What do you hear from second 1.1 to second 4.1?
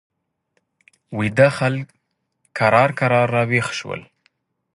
ویده خلک کرار کرار را ویښ شول.